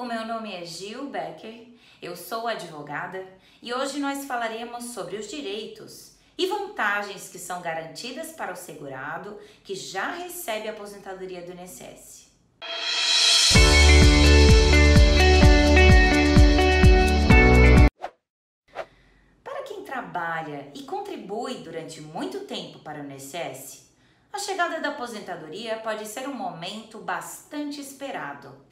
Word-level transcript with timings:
o 0.00 0.04
meu 0.06 0.26
nome 0.26 0.50
é 0.50 0.64
Gil 0.64 1.10
Becker, 1.10 1.68
eu 2.00 2.16
sou 2.16 2.48
advogada 2.48 3.22
e 3.60 3.74
hoje 3.74 3.98
nós 3.98 4.24
falaremos 4.24 4.94
sobre 4.94 5.18
os 5.18 5.28
direitos 5.28 6.16
e 6.38 6.46
vantagens 6.46 7.28
que 7.28 7.38
são 7.38 7.60
garantidas 7.60 8.32
para 8.32 8.50
o 8.50 8.56
segurado 8.56 9.38
que 9.62 9.74
já 9.74 10.10
recebe 10.12 10.68
a 10.68 10.72
aposentadoria 10.72 11.42
do 11.42 11.52
INSS. 11.52 12.30
Para 19.44 19.62
quem 19.64 19.84
trabalha 19.84 20.72
e 20.74 20.84
contribui 20.84 21.56
durante 21.56 22.00
muito 22.00 22.46
tempo 22.46 22.78
para 22.78 23.02
o 23.02 23.04
INSS, 23.04 23.92
a 24.32 24.38
chegada 24.38 24.80
da 24.80 24.88
aposentadoria 24.88 25.76
pode 25.80 26.08
ser 26.08 26.26
um 26.26 26.32
momento 26.32 27.00
bastante 27.00 27.82
esperado 27.82 28.69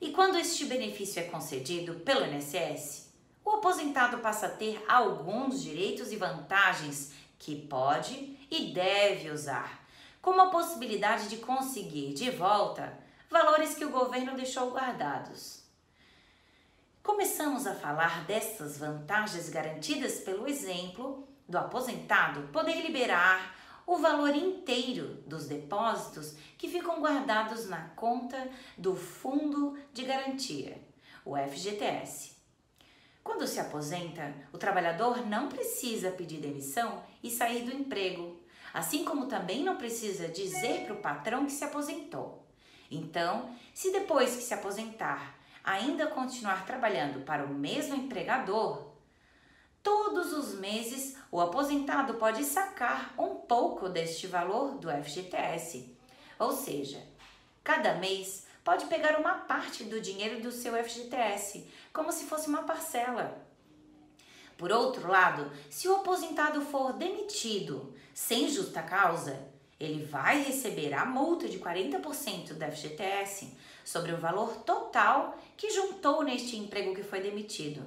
e 0.00 0.10
quando 0.10 0.38
este 0.38 0.64
benefício 0.64 1.20
é 1.20 1.24
concedido 1.24 1.94
pelo 2.00 2.26
INSS, 2.26 3.10
o 3.44 3.50
aposentado 3.50 4.18
passa 4.18 4.46
a 4.46 4.50
ter 4.50 4.84
alguns 4.88 5.62
direitos 5.62 6.12
e 6.12 6.16
vantagens 6.16 7.12
que 7.38 7.62
pode 7.62 8.36
e 8.50 8.72
deve 8.72 9.30
usar, 9.30 9.86
como 10.20 10.40
a 10.40 10.50
possibilidade 10.50 11.28
de 11.28 11.38
conseguir 11.38 12.12
de 12.12 12.30
volta 12.30 12.98
valores 13.30 13.74
que 13.74 13.84
o 13.84 13.90
governo 13.90 14.36
deixou 14.36 14.70
guardados. 14.70 15.62
Começamos 17.02 17.66
a 17.66 17.74
falar 17.74 18.24
dessas 18.24 18.78
vantagens 18.78 19.48
garantidas 19.48 20.20
pelo 20.20 20.48
exemplo 20.48 21.26
do 21.48 21.56
aposentado 21.56 22.48
poder 22.48 22.82
liberar 22.82 23.54
o 23.86 23.96
valor 23.98 24.34
inteiro 24.34 25.22
dos 25.26 25.46
depósitos 25.46 26.34
que 26.58 26.68
ficam 26.68 27.00
guardados 27.00 27.68
na 27.68 27.88
conta 27.90 28.50
do 28.76 28.96
Fundo 28.96 29.78
de 29.92 30.02
Garantia, 30.04 30.82
o 31.24 31.36
FGTS. 31.36 32.34
Quando 33.22 33.46
se 33.46 33.60
aposenta, 33.60 34.34
o 34.52 34.58
trabalhador 34.58 35.24
não 35.24 35.48
precisa 35.48 36.10
pedir 36.10 36.40
demissão 36.40 37.02
e 37.22 37.30
sair 37.30 37.64
do 37.64 37.72
emprego, 37.72 38.40
assim 38.74 39.04
como 39.04 39.26
também 39.26 39.62
não 39.62 39.76
precisa 39.76 40.28
dizer 40.28 40.84
para 40.84 40.94
o 40.94 41.00
patrão 41.00 41.46
que 41.46 41.52
se 41.52 41.64
aposentou. 41.64 42.44
Então, 42.90 43.54
se 43.72 43.92
depois 43.92 44.36
que 44.36 44.42
se 44.42 44.54
aposentar 44.54 45.36
ainda 45.62 46.06
continuar 46.06 46.64
trabalhando 46.64 47.24
para 47.24 47.44
o 47.44 47.54
mesmo 47.54 47.96
empregador, 47.96 48.95
todos 49.86 50.32
os 50.32 50.58
meses 50.58 51.16
o 51.30 51.40
aposentado 51.40 52.14
pode 52.14 52.42
sacar 52.42 53.14
um 53.16 53.36
pouco 53.36 53.88
deste 53.88 54.26
valor 54.26 54.78
do 54.78 54.90
FGTS. 54.90 55.96
Ou 56.40 56.50
seja, 56.50 57.00
cada 57.62 57.94
mês 57.94 58.48
pode 58.64 58.86
pegar 58.86 59.16
uma 59.16 59.34
parte 59.34 59.84
do 59.84 60.00
dinheiro 60.00 60.42
do 60.42 60.50
seu 60.50 60.74
FGTS, 60.74 61.70
como 61.92 62.10
se 62.10 62.24
fosse 62.24 62.48
uma 62.48 62.64
parcela. 62.64 63.40
Por 64.58 64.72
outro 64.72 65.06
lado, 65.06 65.52
se 65.70 65.86
o 65.86 65.94
aposentado 65.94 66.62
for 66.62 66.92
demitido 66.94 67.94
sem 68.12 68.48
justa 68.48 68.82
causa, 68.82 69.40
ele 69.78 70.04
vai 70.04 70.42
receber 70.42 70.94
a 70.94 71.04
multa 71.04 71.48
de 71.48 71.60
40% 71.60 72.54
do 72.54 72.72
FGTS 72.72 73.56
sobre 73.84 74.10
o 74.10 74.18
valor 74.18 74.56
total 74.62 75.38
que 75.56 75.70
juntou 75.70 76.24
neste 76.24 76.56
emprego 76.56 76.92
que 76.92 77.04
foi 77.04 77.20
demitido, 77.20 77.86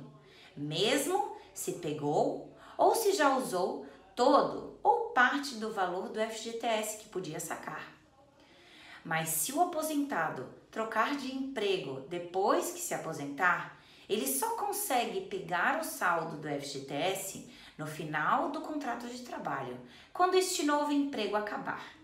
mesmo 0.56 1.38
se 1.60 1.74
pegou 1.74 2.50
ou 2.78 2.96
se 2.96 3.12
já 3.12 3.36
usou 3.36 3.86
todo 4.16 4.80
ou 4.82 5.10
parte 5.10 5.56
do 5.56 5.74
valor 5.74 6.08
do 6.08 6.22
FGTS 6.22 7.00
que 7.00 7.10
podia 7.10 7.40
sacar. 7.40 7.92
Mas 9.04 9.28
se 9.30 9.52
o 9.52 9.62
aposentado 9.62 10.48
trocar 10.72 11.18
de 11.18 11.36
emprego 11.36 12.02
depois 12.08 12.72
que 12.72 12.80
se 12.80 12.94
aposentar, 12.94 13.78
ele 14.08 14.26
só 14.26 14.56
consegue 14.56 15.22
pegar 15.22 15.82
o 15.82 15.84
saldo 15.84 16.38
do 16.38 16.48
FGTS 16.48 17.50
no 17.78 17.86
final 17.86 18.52
do 18.52 18.62
contrato 18.62 19.08
de 19.08 19.22
trabalho, 19.24 19.78
quando 20.14 20.36
este 20.36 20.64
novo 20.64 20.94
emprego 20.94 21.36
acabar. 21.36 21.99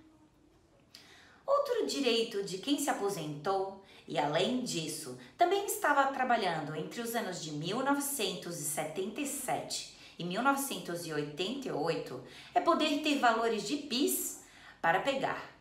Outro 1.75 1.87
direito 1.87 2.43
de 2.43 2.59
quem 2.59 2.79
se 2.79 2.89
aposentou 2.89 3.83
e, 4.07 4.17
além 4.17 4.63
disso, 4.63 5.19
também 5.37 5.65
estava 5.65 6.05
trabalhando 6.13 6.73
entre 6.73 7.01
os 7.01 7.13
anos 7.13 7.43
de 7.43 7.51
1977 7.51 9.93
e 10.17 10.23
1988 10.23 12.23
é 12.53 12.61
poder 12.61 13.01
ter 13.01 13.19
valores 13.19 13.67
de 13.67 13.75
PIS 13.75 14.39
para 14.81 15.01
pegar. 15.01 15.53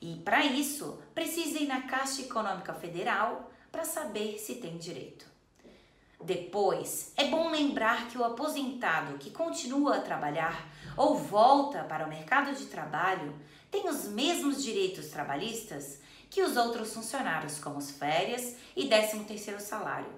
E 0.00 0.16
para 0.16 0.44
isso, 0.44 0.98
precisa 1.14 1.60
ir 1.60 1.68
na 1.68 1.82
Caixa 1.82 2.22
Econômica 2.22 2.74
Federal 2.74 3.52
para 3.70 3.84
saber 3.84 4.38
se 4.38 4.56
tem 4.56 4.76
direito. 4.76 5.24
Depois, 6.22 7.12
é 7.16 7.26
bom 7.26 7.50
lembrar 7.50 8.08
que 8.08 8.16
o 8.16 8.24
aposentado 8.24 9.18
que 9.18 9.30
continua 9.30 9.96
a 9.96 10.00
trabalhar 10.00 10.68
ou 10.96 11.16
volta 11.16 11.84
para 11.84 12.06
o 12.06 12.08
mercado 12.08 12.54
de 12.54 12.66
trabalho 12.66 13.34
tem 13.70 13.88
os 13.88 14.04
mesmos 14.04 14.62
direitos 14.62 15.08
trabalhistas 15.08 16.00
que 16.30 16.42
os 16.42 16.56
outros 16.56 16.94
funcionários, 16.94 17.58
como 17.58 17.78
as 17.78 17.90
férias 17.90 18.56
e 18.76 18.88
13º 18.88 19.60
salário. 19.60 20.12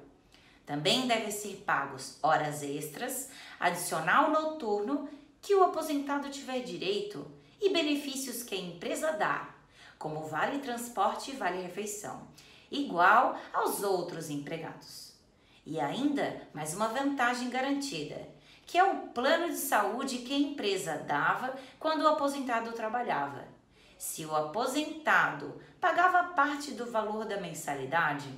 Também 0.65 1.07
devem 1.07 1.31
ser 1.31 1.63
pagos 1.65 2.19
horas 2.23 2.63
extras, 2.63 3.29
adicional 3.61 4.31
noturno 4.31 5.09
que 5.41 5.55
o 5.55 5.63
aposentado 5.63 6.29
tiver 6.29 6.61
direito 6.61 7.27
e 7.61 7.71
benefícios 7.71 8.43
que 8.43 8.55
a 8.55 8.59
empresa 8.59 9.13
dá, 9.13 9.55
como 9.99 10.27
vale 10.27 10.59
transporte 10.59 11.31
e 11.31 11.37
vale 11.37 11.63
refeição, 11.63 12.27
igual 12.71 13.39
aos 13.53 13.83
outros 13.83 14.29
empregados. 14.29 15.06
E 15.67 15.81
ainda 15.81 16.43
mais 16.55 16.73
uma 16.75 16.87
vantagem 16.87 17.51
garantida, 17.51 18.29
que 18.65 18.79
é 18.79 18.85
o 18.85 19.09
plano 19.09 19.49
de 19.49 19.57
saúde 19.57 20.19
que 20.19 20.33
a 20.33 20.39
empresa 20.39 20.97
dava 20.99 21.57
quando 21.77 22.03
o 22.03 22.09
aposentado 22.09 22.71
trabalhava. 22.71 23.45
Se 23.99 24.25
o 24.25 24.35
aposentado 24.35 25.61
pagava 25.81 26.35
parte 26.35 26.71
do 26.71 26.89
valor 26.89 27.25
da 27.25 27.41
mensalidade, 27.41 28.29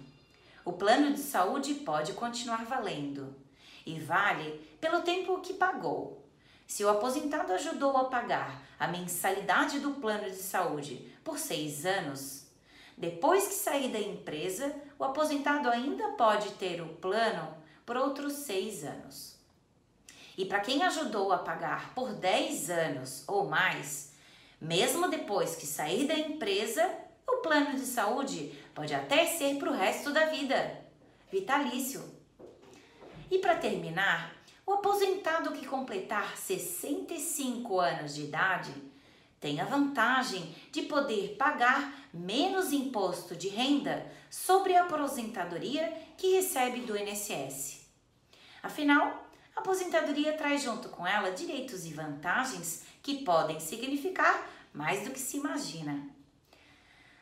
o 0.64 0.72
plano 0.72 1.12
de 1.12 1.20
saúde 1.20 1.74
pode 1.74 2.14
continuar 2.14 2.64
valendo 2.64 3.36
e 3.84 4.00
vale 4.00 4.52
pelo 4.80 5.02
tempo 5.02 5.40
que 5.42 5.52
pagou. 5.52 6.26
Se 6.66 6.82
o 6.82 6.88
aposentado 6.88 7.52
ajudou 7.52 7.94
a 7.98 8.04
pagar 8.04 8.62
a 8.80 8.88
mensalidade 8.88 9.80
do 9.80 9.92
plano 9.92 10.30
de 10.30 10.36
saúde 10.36 11.14
por 11.22 11.38
seis 11.38 11.84
anos, 11.84 12.47
depois 12.98 13.47
que 13.47 13.54
sair 13.54 13.92
da 13.92 14.00
empresa, 14.00 14.75
o 14.98 15.04
aposentado 15.04 15.70
ainda 15.70 16.09
pode 16.10 16.50
ter 16.54 16.82
o 16.82 16.88
plano 16.88 17.56
por 17.86 17.97
outros 17.97 18.32
seis 18.32 18.82
anos. 18.82 19.38
E 20.36 20.44
para 20.44 20.59
quem 20.59 20.82
ajudou 20.82 21.32
a 21.32 21.38
pagar 21.38 21.94
por 21.94 22.12
10 22.12 22.70
anos 22.70 23.25
ou 23.28 23.48
mais, 23.48 24.14
mesmo 24.60 25.08
depois 25.08 25.54
que 25.54 25.64
sair 25.64 26.08
da 26.08 26.14
empresa, 26.14 26.92
o 27.26 27.37
plano 27.37 27.75
de 27.75 27.87
saúde 27.87 28.53
pode 28.75 28.92
até 28.92 29.26
ser 29.26 29.58
para 29.58 29.70
o 29.70 29.75
resto 29.75 30.12
da 30.12 30.26
vida, 30.26 30.84
vitalício. 31.31 32.03
E 33.31 33.38
para 33.38 33.56
terminar, 33.56 34.34
o 34.66 34.72
aposentado 34.72 35.53
que 35.53 35.66
completar 35.66 36.37
65 36.37 37.78
anos 37.78 38.16
de 38.16 38.25
idade 38.25 38.75
tem 39.41 39.60
a 39.60 39.65
vantagem 39.65 40.54
de 40.72 40.82
poder 40.82 41.37
pagar 41.38 42.09
menos 42.12 42.72
imposto 42.72 43.37
de 43.37 43.49
renda 43.49 44.10
sobre 44.31 44.75
a 44.75 44.82
aposentadoria 44.82 45.93
que 46.16 46.34
recebe 46.34 46.81
do 46.81 46.97
INSS. 46.97 47.87
Afinal, 48.62 49.28
a 49.54 49.60
aposentadoria 49.60 50.32
traz 50.32 50.62
junto 50.62 50.88
com 50.88 51.06
ela 51.06 51.31
direitos 51.31 51.84
e 51.87 51.93
vantagens 51.93 52.84
que 53.03 53.25
podem 53.25 53.60
significar 53.60 54.49
mais 54.72 55.04
do 55.04 55.10
que 55.10 55.21
se 55.21 55.37
imagina. 55.37 56.09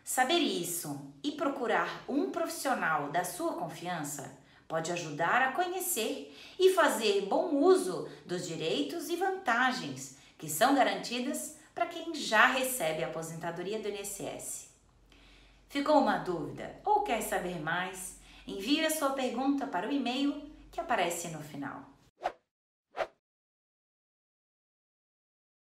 Saber 0.04 0.38
isso 0.38 1.12
e 1.22 1.32
procurar 1.32 2.04
um 2.08 2.30
profissional 2.30 3.10
da 3.10 3.24
sua 3.24 3.54
confiança 3.54 4.38
pode 4.68 4.90
ajudar 4.92 5.42
a 5.42 5.52
conhecer 5.52 6.34
e 6.58 6.72
fazer 6.72 7.22
bom 7.22 7.56
uso 7.56 8.08
dos 8.24 8.46
direitos 8.46 9.08
e 9.08 9.16
vantagens 9.16 10.16
que 10.38 10.48
são 10.48 10.74
garantidas 10.74 11.56
para 11.76 11.84
quem 11.84 12.14
já 12.14 12.46
recebe 12.46 13.04
a 13.04 13.08
aposentadoria 13.08 13.78
do 13.78 13.90
INSS. 13.90 14.70
Ficou 15.68 15.98
uma 15.98 16.16
dúvida 16.16 16.80
ou 16.82 17.02
quer 17.02 17.20
saber 17.20 17.60
mais? 17.60 18.16
Envie 18.46 18.86
a 18.86 18.88
sua 18.88 19.10
pergunta 19.10 19.66
para 19.66 19.86
o 19.86 19.92
e-mail 19.92 20.50
que 20.72 20.80
aparece 20.80 21.28
no 21.28 21.40
final. 21.40 21.82